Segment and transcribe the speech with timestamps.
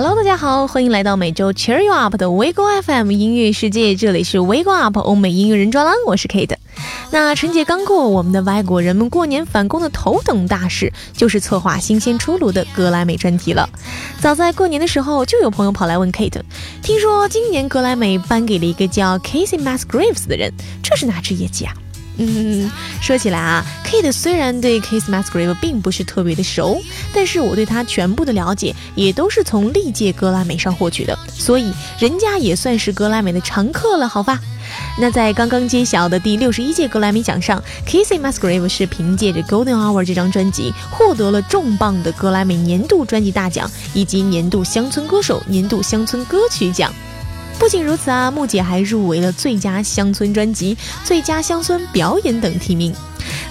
[0.00, 6.54] Hello，大家好，欢迎来到每周 Cheer You Up 的 Wake FM 音乐世界，这里是 Wake Up 欧美音乐人专栏，我是 Kate。
[7.10, 13.68] 那春节刚过，我们的外国人们过年返工的头等大事就是策划新鲜出炉的格莱美专题了。
[14.20, 16.42] 早在过年的时候，就有朋友跑来问 Kate，
[16.80, 21.74] 听说今年格莱美颁给了一个叫 Casey Musgraves 的人，这是哪只业绩啊？
[22.18, 26.82] 嗯，说起来啊，Kate 虽然对 Casey Musgraves 并不是特别的熟，
[27.14, 34.40] 但是我对他全部的了解也都是从历届格莱美上获取的，所以人家也算是格莱美的常客了，好吧？
[34.98, 46.92] 那在刚刚揭晓的第六十一届格莱美奖上，Casey Musgraves 是凭借着《Golden Hour》这张专辑获得了重磅的格莱美年度专辑大奖以及年度乡村歌手、年度乡村歌曲奖。
[47.58, 52.94] 不仅如此啊，木姐还入围了最佳乡村专辑、最佳乡村表演等提名。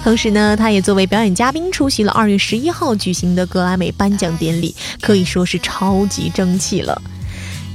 [0.03, 6.99] 同时呢，她也作为表演嘉宾出席了二月十一号举行的格莱美颁奖典礼，可以说是超级争气了。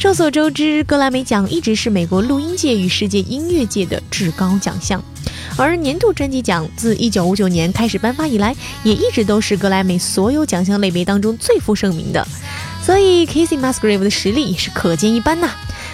[0.00, 5.00] 众所周知，格莱美奖一直是美国录音界与世界音乐界的至高奖项，
[5.56, 12.26] 而年度专辑奖自一九五九年开始颁发以来，也一直都是格莱美所有奖项类别当中最负盛名的，
[12.84, 15.50] 所以 Casey Musgrave 的实力也是可见一斑呐。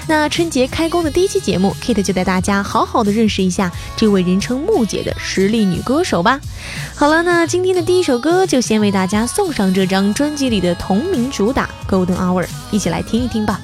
[0.08, 6.40] 那春节开工的第一期节目，Kate 就带大家好好的认识一下这位人称木姐的实力女歌手吧。
[6.94, 13.60] 好了，那今天的第一首歌就先为大家送上这张专辑里的同名主打《Golden Hour》，一起来听一听吧。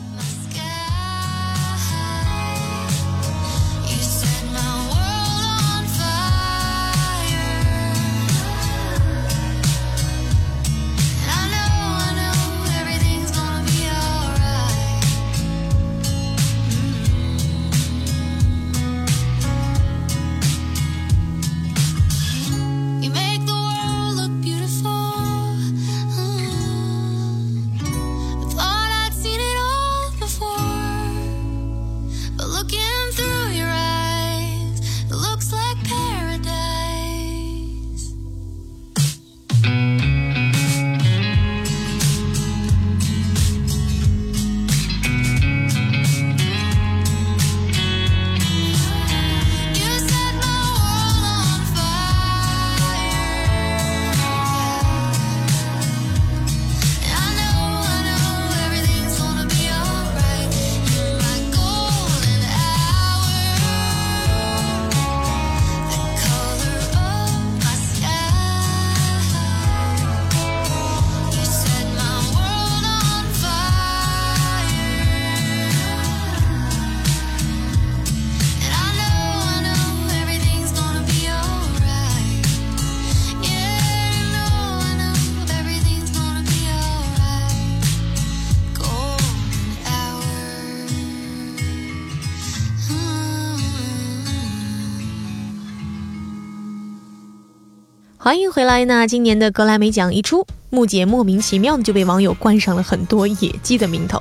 [98.24, 98.86] 欢迎回来！
[98.86, 104.20] 那今年的格莱美奖一出，木姐莫名其妙的就被网友冠上了很多野鸡的名头。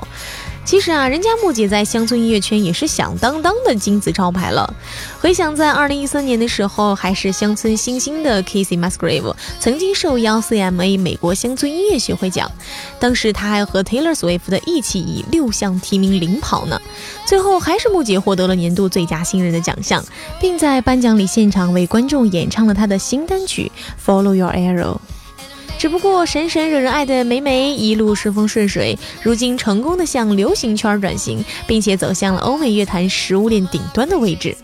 [0.66, 4.74] 其实啊，人家木姐在乡村音乐圈也是响当当的金字招牌了。
[5.19, 12.50] 回想在二零一三年的时候，还是乡村新星的 Casey Musgrave 曾经受邀 CMA 美国乡村音乐协会奖，
[12.97, 16.80] 当时他还和 Taylor Swift 的一起以六项提名领跑呢。
[17.25, 20.02] 最后还是木姐获得了年度最佳新人的奖项，
[20.40, 23.70] 并在颁奖礼现场为观众演唱了他的新单曲
[24.09, 24.94] 《Follow Your Arrow》。
[25.84, 34.56] 只不过，神神惹人爱的梅梅一路顺风顺水，如今成功的向流行圈转型，并且走向了欧美乐坛食物链顶端的位置。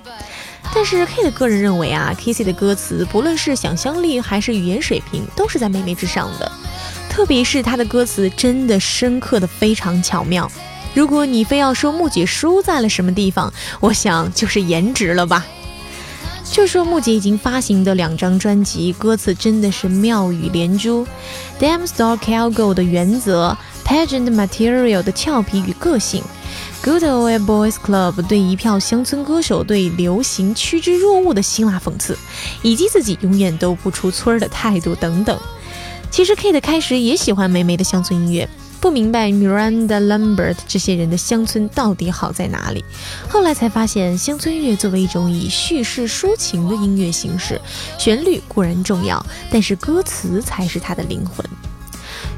[0.73, 6.49] 但是 K 的个人认为啊 kiss 的歌词不论是想象力还是语言水平，都是在美美之上的。
[7.09, 10.49] 特别是他的歌词真的深刻的非常巧妙。
[10.93, 15.45] 如果你非要说木姐输在了什么地方，我想就是颜值了吧。
[16.51, 21.05] 就说木姐已经发行的两张专辑，歌词真的是妙语连珠。
[21.59, 26.21] Damn Star Cowgirl 的原则，Pageant Material 的俏皮与个性
[26.83, 32.17] ，Good Old Boys Club 对一票乡村歌手对流行趋之若鹜的辛辣讽刺，
[32.61, 35.39] 以及自己永远都不出村的态度等等。
[36.11, 38.49] 其实 Kate 开始也喜欢美美的乡村音乐。
[38.81, 42.83] 不明白 Miranda Lambert 这些人的乡村到底好在哪里，
[43.27, 47.59] 后来才发现，乡村乐作为一种以叙事抒情的音乐形式，
[47.97, 51.45] 旋律固然重要，但是歌词才是它的灵魂。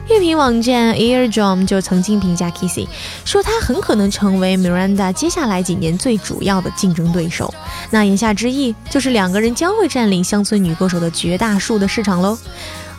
[0.09, 2.88] 乐评网站 Eardrum 就曾经评价 Kissy，
[3.23, 7.53] 说他很可能成为 Miranda 接下来几年最主要的竞争对手。
[7.91, 12.38] 那言下之意就是两个人将会占领乡村女歌手的绝大数的市场喽。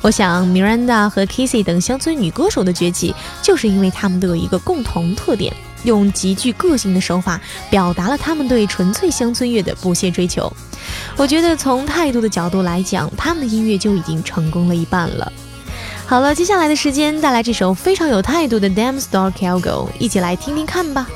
[0.03, 5.55] 我想，Miranda 和 Kissy 等乡村女歌手的崛起，就是因为他们都有一个共同特点，
[5.85, 7.41] 用极具个性的手法
[7.71, 10.53] 表达了他们对纯粹乡村乐的不懈追求。
[11.17, 15.33] 我觉得从态度的角度来讲，他们的音乐就已经成功了一半了。
[16.05, 19.63] 好了，接下来的时间带来这首非常有态度的《Damn Star Cowgirl》，
[20.01, 21.09] 一起来听听看吧。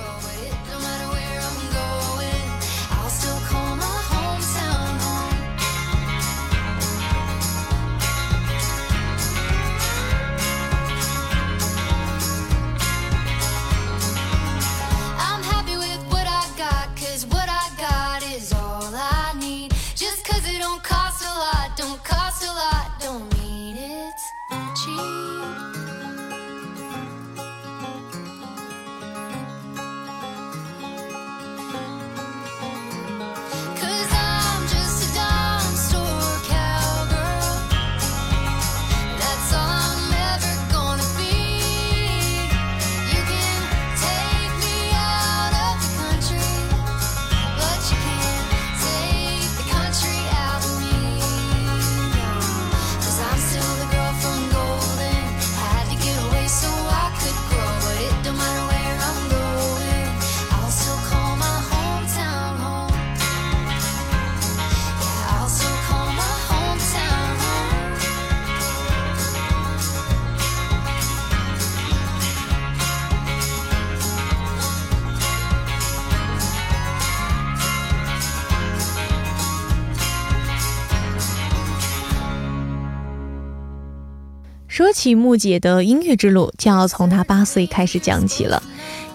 [84.76, 88.62] 说起木姐的音乐之路，就要从她八岁开始讲起了。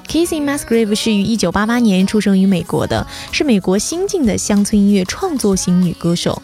[0.07, 6.41] Kissy Musgrave 是于1988年出生于美国的，是美国新晋的乡村音乐创作型女歌手。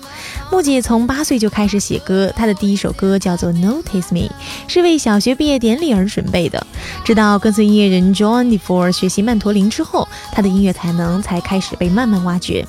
[0.51, 4.29] 木姐从八岁就开始写歌，她的第一首歌叫做《Notice Me》，
[4.67, 6.63] 是为小学毕业典礼而准备的。
[7.03, 12.63] 直到跟随音乐人 John DeFore 学习曼陀林之后，她的音乐才能才开始被慢慢挖掘。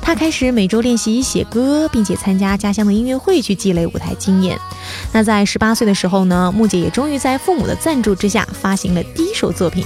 [0.00, 4.58] 他开始每周练习写歌，并且参加家乡的音乐会去积累舞台经验。
[5.12, 9.84] 那在十八岁的时候呢，木姐也终于在父母的赞助之下发行了第一首作品，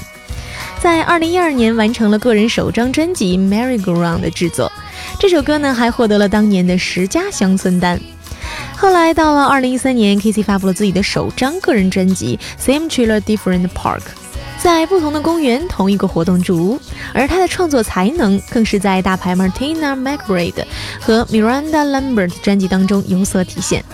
[0.81, 4.71] 在二零一二年完成了个人首张专辑《Merry Ground》的制作。
[5.19, 8.01] 这首歌呢还获得了当年的十佳乡村单。
[8.77, 10.43] 后来到了二零一三年，K.C.
[10.43, 14.01] 发布了自己的首张个人专辑《Same Trailer Different Park》。
[14.63, 16.79] 在不同的公园，同一个活动屋，
[17.13, 20.65] 而他的创作才能更是在大牌 Martina McBride
[21.01, 23.85] 和 Miranda Lambert 专辑当中有所体现。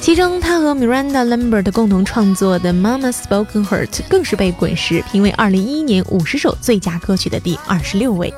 [0.00, 8.32] 其中，他和 Miranda Lambert 共同创作的《Mama Spoken Heart》更是被滚石评为2011年50首最佳歌曲的第二十六位。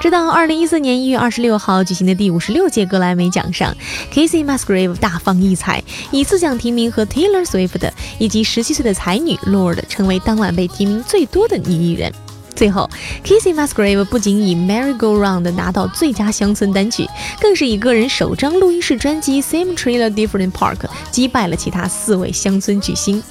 [0.00, 3.74] 直到二零一四年一月二十六号举行的第五十六届格莱美奖上
[4.12, 12.12] ，Kacey Musgrave 大放异彩，以四项提名和 Taylor Swift 以及十七岁的才女 Lord 成为当晚被提名最多的女艺人。
[12.58, 12.90] 最后
[13.24, 17.08] ，Kissy Musgrave 不仅以《Merry Go Round》拿到最佳乡村单曲，
[17.40, 20.76] 更是以个人首张录音室专辑《Same Trailer Different Park》
[21.12, 23.22] 击败了其他四位乡村巨星。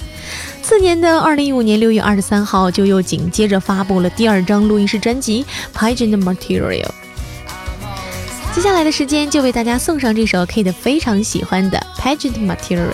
[0.62, 5.44] 次年的二零一五年六月二十三号，就又紧接着发布了第二张录音室专辑
[5.78, 6.86] 《Pageant Material》。
[8.54, 12.88] 接下来的时间，就为大家送上这首 Kate 非常喜欢的《Pageant Material》。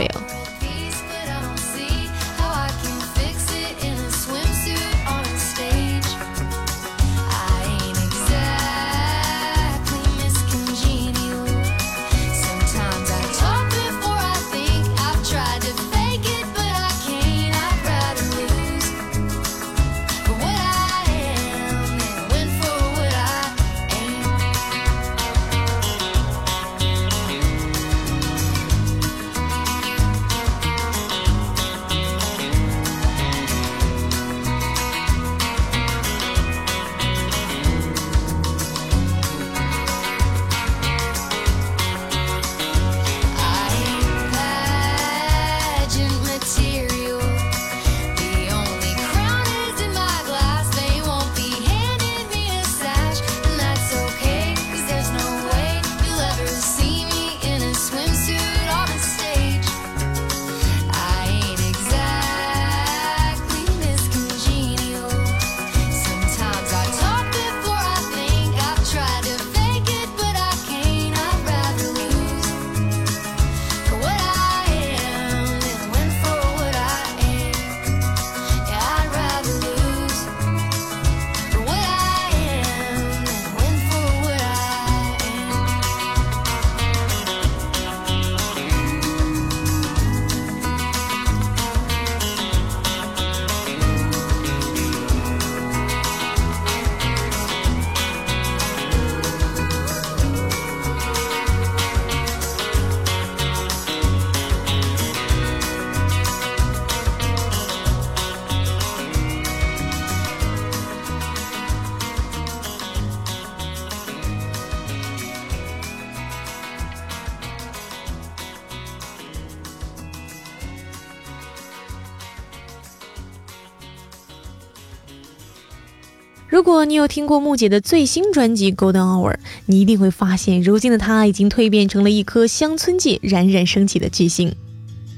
[126.64, 129.32] 如果你有听过木姐的最新专辑《Golden Hour》，
[129.66, 134.50] 你一定会发现，如今的她已经蜕变成了一颗乡村界冉冉升起的巨星。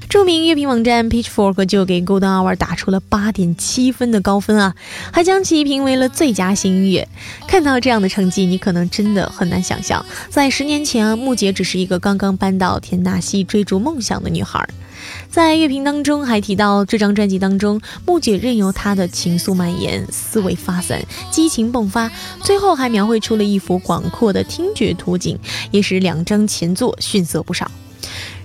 [0.09, 4.75] 著名乐评网站 Pitchfork 就给《Golden Hour》打出了八点七分的高分啊，
[5.13, 7.07] 还将其评为了最佳新音乐。
[7.47, 14.67] 看到这样的成绩，你可能真的很难想象，在十年前啊，木姐只是一个刚刚搬到田纳西追逐梦想的女孩。
[15.29, 22.09] 在乐评当中还提到，这张专辑当中，木姐任由她的情愫蔓延，思维发散，激情迸发，
[22.41, 25.37] 最后还描绘出了一幅广阔的听觉图景，
[25.71, 27.69] 也使两张前作逊色不少。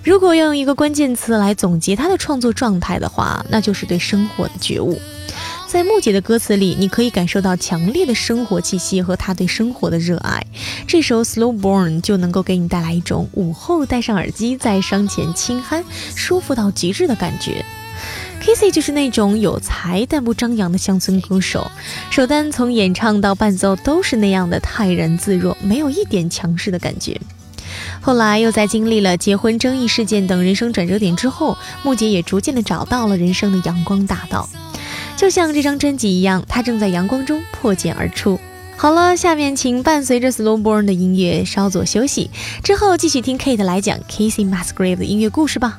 [0.04, 5.00] 如果要用一个关键词来总结她的创作状态的话，那就是对生活的觉悟。
[5.72, 10.44] 在木姐的歌词里，你可以感受到强烈的生活气息和她对生活的热爱。
[10.86, 15.82] 这首《Slow Burn》就能够给你带来一种午后戴上耳机在窗前轻酣、
[16.14, 17.64] 舒服到极致的感觉。
[18.42, 21.70] Kissy 就是那种有才但不张扬的乡村歌手，
[22.10, 27.18] 首单从演唱到伴奏都是那样的泰然自若，没有一点强势的感觉。
[28.02, 34.46] 后来又在经历了结婚争议事件等人生转折点之后，木姐也逐渐的找到了人生的阳光大道。
[35.22, 38.40] 就像这张专辑一样，它正在阳光中破茧而出。
[38.76, 42.28] 好了，下面请伴随着 Slow Burn 的音乐稍作休息，
[42.64, 45.78] 之后继续听 Kate 来讲 Casey Musgrave 的音乐故事吧。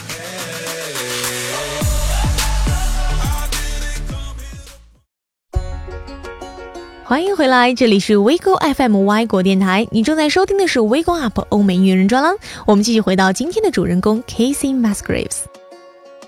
[7.11, 12.33] 欢迎回来，这里是 WeGo FM 外国电台，你正在收听的是 WeGo Up 欧美音乐人专栏。
[12.65, 15.39] 我们继续回到今天的主人公 Casey Musgraves。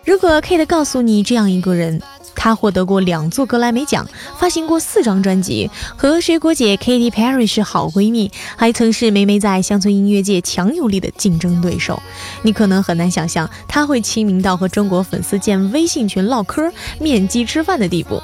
[0.03, 2.01] 如果 Kate 告诉你这样一个人。
[2.35, 4.05] 她获得过两座格莱美奖，
[4.37, 12.01] 发行过四张专辑，和水果姐 Katy Perry 是好闺蜜，还曾是梅梅在乡村音乐界强有力的竞争对手。
[12.41, 18.21] 你可能很难想象，她会亲民到和中国粉丝建微信群唠嗑、面基吃饭的地步。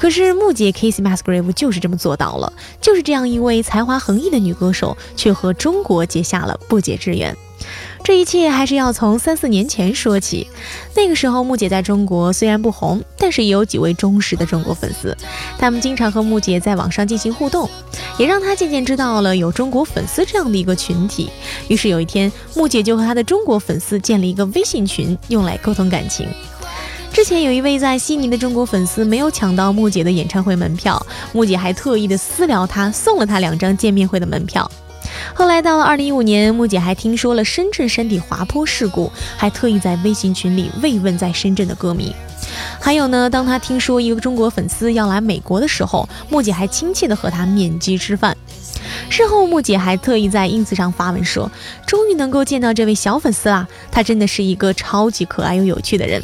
[0.00, 7.36] 可是木姐 Casey Musgrave 就是这么做到了，就是这样一位才华横溢的女歌手，却和中国结下了不解之缘。
[8.02, 10.46] 这一切还是要从三四年前说起。
[10.96, 15.14] 那个时候，木姐在中国虽然不红，但是也有几位忠实的中国粉丝，
[15.58, 17.68] 他们经常和木姐在网上进行互动，
[18.16, 21.28] 也让她渐渐知道了有中国粉丝这样的一个群体。
[21.68, 26.26] 于是有一天，木姐就和她的中国粉丝建了一个微信群，用来沟通感情。
[27.12, 34.70] 之前有一位在悉尼的中国粉丝没有抢到木姐的演唱会门票，木姐还特意的私聊他，送了他两张见面会的门票。
[35.34, 42.14] 后来到了二零一五年，木姐还听说了深圳山体滑坡事故，还特意在微信群里慰问在深圳的歌迷。
[42.80, 48.36] 还有呢，当他听说一个中国粉丝要来美国的时候，木姐还亲切的和他面基吃饭。
[49.08, 51.50] 事后，木姐还特意在 ins 上发文说
[51.86, 56.22] ：“终于能够见到这位小粉丝啦，他真的是一个超级可爱又有趣的人。”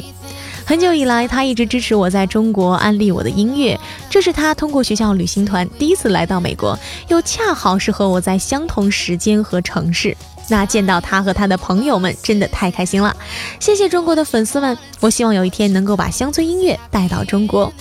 [0.67, 3.79] 很久以来，他一直支持我在中国安利我的音乐。
[4.09, 10.13] 这是他通过学校旅行团第一次来到美国，又恰好是和我在相同时间和城市。
[10.49, 13.15] 那见到他和他的朋友们，真的太开心了。
[13.61, 17.71] 谢谢中国的粉丝们，我希望有一天能够把乡村音乐带到中国。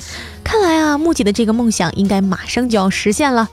[0.44, 3.48] 看来啊，木姐的这个梦想应该马上就要实现了。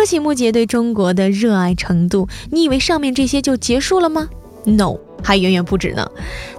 [0.00, 4.26] 说起木姐对中国的热爱程度，你以为上面这些就结束了吗
[4.64, 6.10] ？No，还远远不止呢。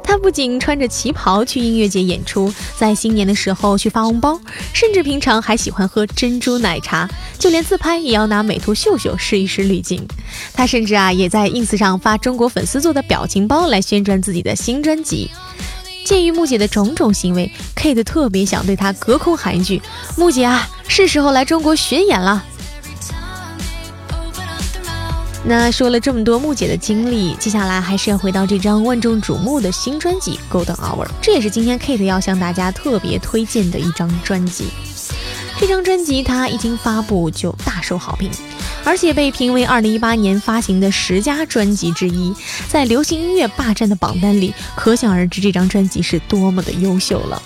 [0.03, 4.39] 她不仅穿着旗袍去音乐节演出，在新年的时候去发红包，
[4.73, 10.05] 甚至平常还喜欢喝珍珠奶茶，就连自拍也要拿美图秀秀试一试滤镜。
[10.53, 15.31] 她甚至啊，也在 ins 上发中国粉丝做的表情包来宣传自己的新专辑。
[16.05, 19.81] 鉴于木姐的种种行为，Kate 特别想对她隔空喊一句
[20.15, 22.45] ：“木姐啊，是时候来中国巡演了。”
[25.43, 34.65] 那说了这么多木姐的经历，接下来还是要回到这张万众瞩目的新专辑《Golden Hour》，这也是今天 Kate 要向大家特别推荐的一张专辑。
[35.59, 38.29] 这张专辑它一经发布就大受好评，
[38.83, 42.33] 而且被评为2018年发行的十佳专辑之一，
[42.69, 47.41] 在流行音乐霸占的榜单里，可想而知这张专辑是多么的优秀了。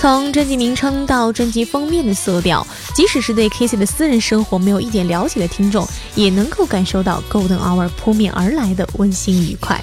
[0.00, 9.78] 从专辑名称到专辑封面的色调，即使是对 Casey 的私人生活没有一点了解的听众，也能够感受到 Golden Hour 扑面而来的温馨愉快。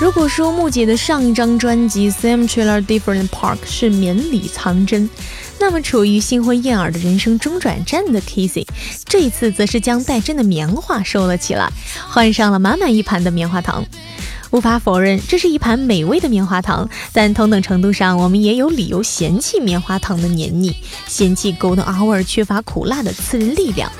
[0.00, 5.10] 如果说木姐的上一张专辑《Same Trailer Different Park》是绵里藏针，
[5.58, 8.66] 那么处于新婚燕尔的人生中转站的 Casey，
[9.04, 11.70] 这一次则是将带针的棉花收了起来，
[12.08, 13.84] 换上了满满一盘的棉花糖。
[14.50, 20.74] 无法否认，这是一盘美味的棉花糖，但同等程度上，我们也有理由嫌弃棉花糖的黏腻，
[21.06, 23.90] 嫌弃 Golden Hour 缺乏苦辣的刺人力量。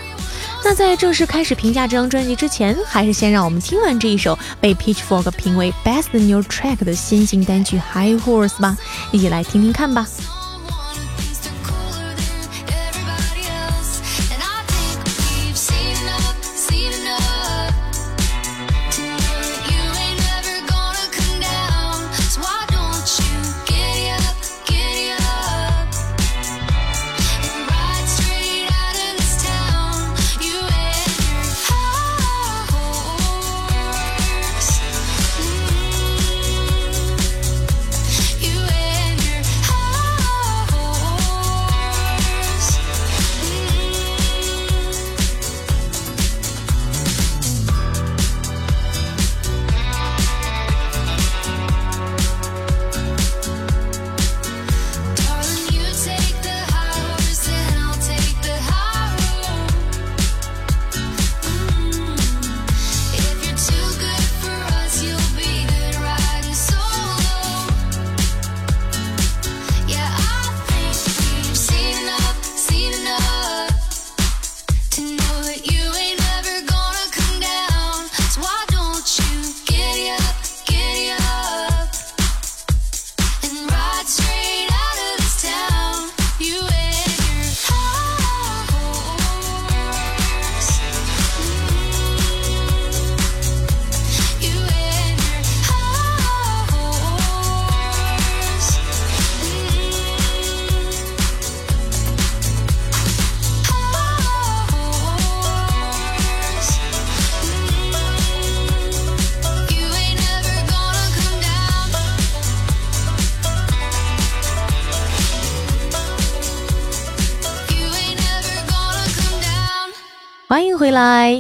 [0.63, 8.77] 那在正式开始评价这张专辑之前，还是先让我们听完这一首被 Pitchfork 评为 Best New Track 的先行单曲《High Horse》吧，
[9.13, 10.07] 一起来听听看吧。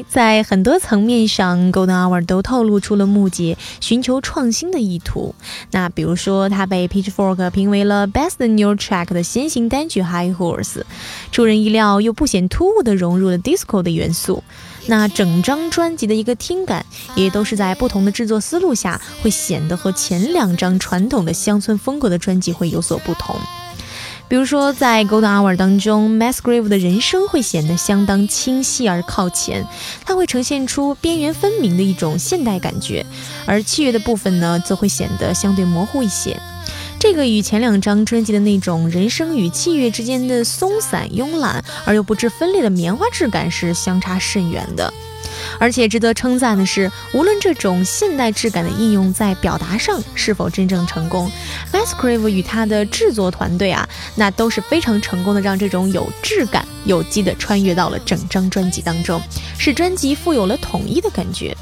[0.08, 5.34] 在很多层面上，Golden Hour 都透露出了木姐寻求创新的意图。
[5.70, 10.82] 那比如说，它被 Pitchfork 评为了 Best New Track 的先行单曲 High Horse，
[11.32, 14.42] 出人意料又不显突兀地融入了 Disco 的元素。
[14.86, 23.36] 那整张专辑的一个听感，也都是在不同的制作思路下，会显得和前两张传统的乡村风格的专辑会有所不同。
[24.30, 29.66] 比如说，在《Golden Hour》当中 m a s g r a v e 的人声会显得相当清晰而靠前，
[30.04, 33.04] 它会呈现出边缘分明的一种现代感觉；
[33.44, 36.40] 而器乐的部分呢，则会显得相对模糊一些。
[37.00, 44.94] 这个与前两张专辑的那种人声与器乐之间的松散、慵懒而又不致分裂的棉花质感是相差甚远的。
[45.58, 51.30] 而且值得称赞的是，无论这种现代质感的应用在表达上是否真正成功
[51.72, 59.20] m a s c r a v e 与他的制作团队啊，那都是非常成功的，让这种有质感、有机的穿越到了整张专辑当中，
[59.58, 61.56] 使专辑富有了统一的感觉。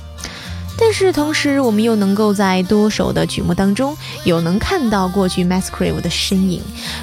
[0.89, 6.63] 但是同时，我们又能够在多首的曲目当中，有能看到过去 Masquerade 的身影，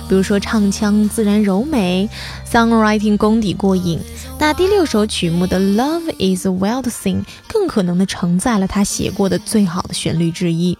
[0.10, 2.10] 比如说唱腔自然柔美
[2.52, 4.00] ，songwriting 功底过硬。
[4.40, 10.76] 那第六首曲目的 Love Is a Wild Thing 更可能的承载了他写过的最好的旋律之一。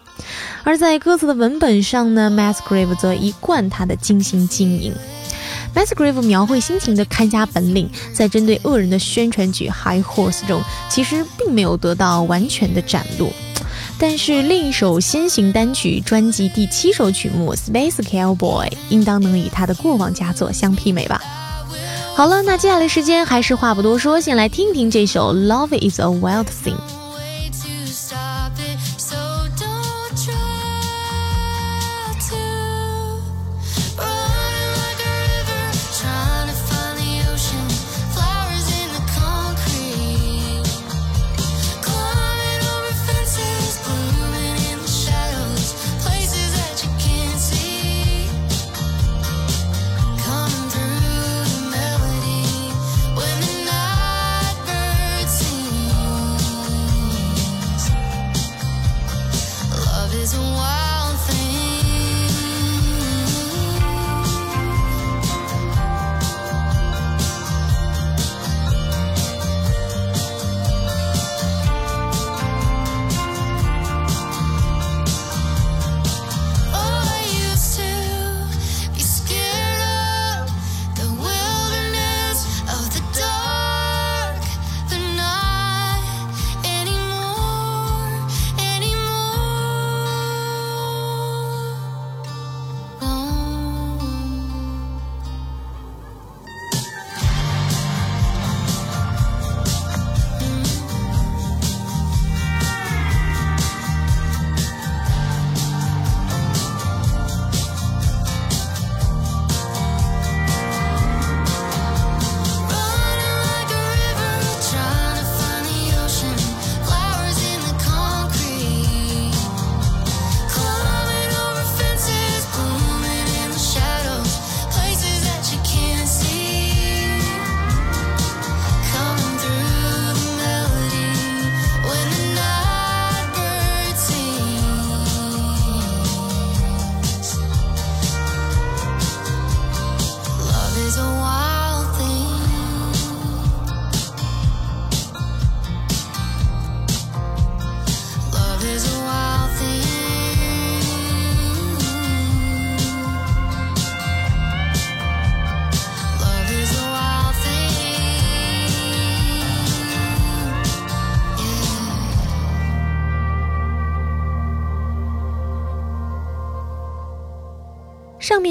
[0.64, 4.92] 而在歌词的文本上呢，Masquerade 则一贯他的精心经营。
[5.76, 13.30] Masgrave 描绘心情的看家本领，在针对恶人的宣传曲《High Horse》中，其实并没有得到完全的展露。
[13.98, 21.22] 但是另一首先行单曲专辑第七首曲目《Space Cowboy》应当能与他的过往佳作相媲美吧。
[22.16, 26.76] 好了，那接下来时间还是话不多说，先来听听这首《Love Is a Wild Thing》。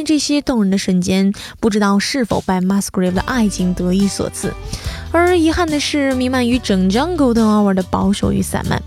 [0.05, 4.53] 这些动人的瞬间，不知道是否拜 Musgrave 的爱情得意所赐。
[5.11, 8.83] 而遗憾的是，弥漫于整张 Golden Hour 的保守与散漫，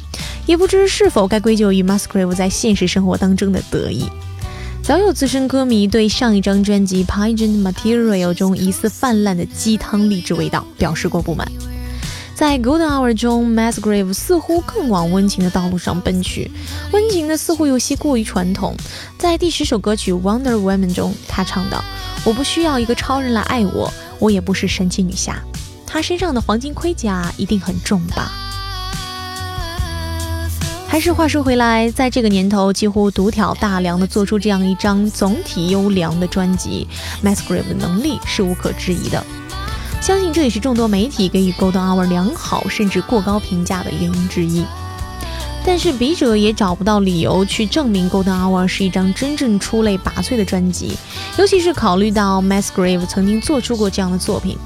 [0.46, 4.06] 也不知是否该归咎于 Musgrave 在现实生活当中的得意。
[4.84, 11.46] 早有资深歌迷对上一张专辑《Pageant Material》中疑似泛滥的鸡汤励志味道表示过不满。
[12.38, 16.52] 在 Golden Hour 中，Masgrave 似乎更往温情的道路上奔去，
[16.92, 18.76] 温情的似乎有些过于传统。
[19.18, 21.84] 在第十首歌曲《Wonder Woman》中，他唱道
[22.24, 25.42] ：“我不需要一个超人来爱我，我也不是神奇女侠。
[25.88, 28.32] 她身上的黄金盔甲一定很重吧？”
[30.88, 36.88] 还是话说回来，在这个年头，几乎独挑大梁的做出这样一张总体优良的专辑
[37.24, 39.26] ，Masgrave 的能力是无可置疑的。
[40.02, 44.66] 相信这也是众多媒体给予 Golden Hour 良好甚至过高评价的原因之一。
[45.66, 50.98] 但是笔者也找不到理由去证明《Golden Hour》是一张真正出类拔萃的专辑，
[51.38, 54.58] 尤其是考虑到 Mas Grave 曾经做出过这样的作品。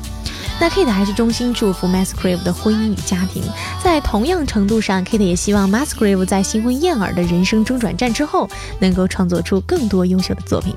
[0.60, 3.42] 那 Kate 还是衷心祝福 Mas Grave 的婚姻与家庭，
[3.84, 8.48] 在同样程度上，Kate 也希望 Mas Grave 在新婚燕尔的人生中转站之后，
[8.80, 10.76] 能够创作出更多优秀的作品。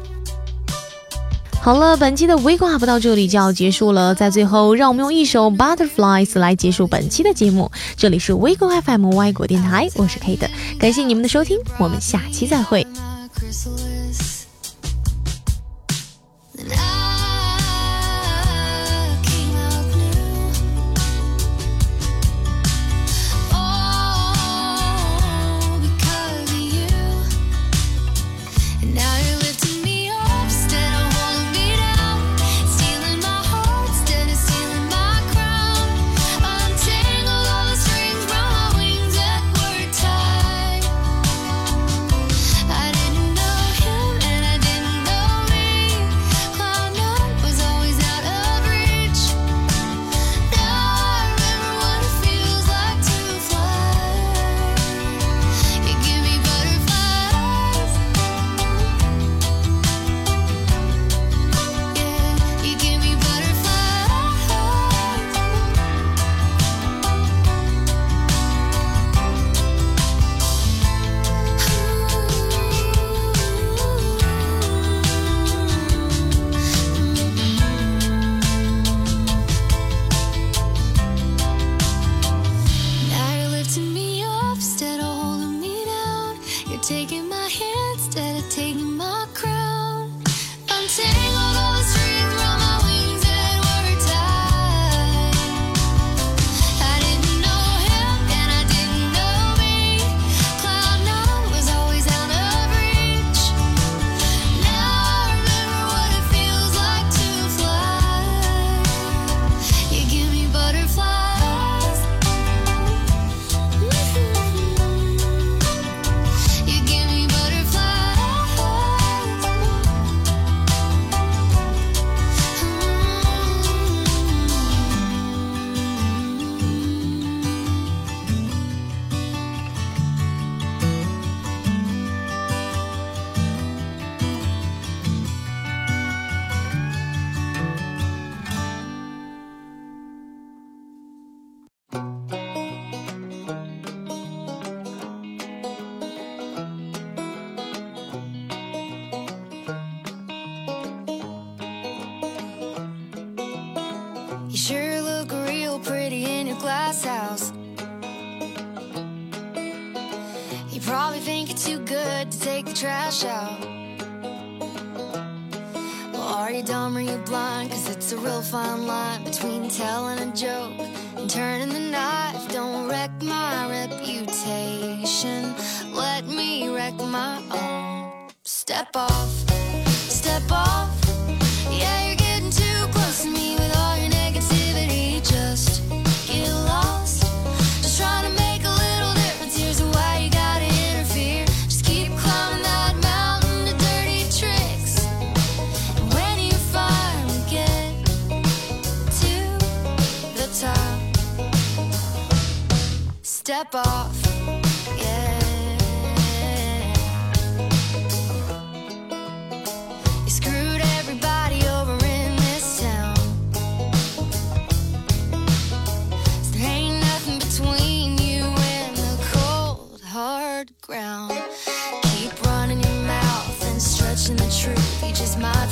[1.65, 4.15] 好了，本期的 Wake Up 到这里就要结束了。
[4.15, 7.73] 在最后，让我们用一首 Butterflies 来结束本期的节目。
[7.97, 10.47] 这里是 Wake Up FM 外国电台，我是 Kate，
[10.79, 12.87] 感谢你们的收听，我们下期再会。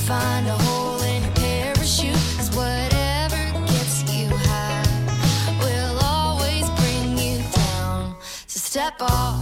[0.07, 2.17] Find a hole in your parachute.
[2.57, 4.83] whatever gets you high
[5.63, 8.17] will always bring you down.
[8.47, 9.42] So step off,